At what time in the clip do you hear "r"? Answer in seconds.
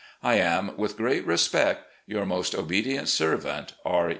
3.85-4.09